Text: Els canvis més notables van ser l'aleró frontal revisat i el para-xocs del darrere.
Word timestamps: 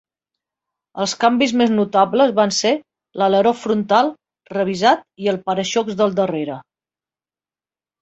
Els 1.03 1.11
canvis 1.23 1.53
més 1.61 1.73
notables 1.73 2.33
van 2.41 2.55
ser 2.61 2.73
l'aleró 3.23 3.53
frontal 3.67 4.11
revisat 4.59 5.09
i 5.27 5.33
el 5.37 5.41
para-xocs 5.51 6.03
del 6.05 6.21
darrere. 6.25 6.61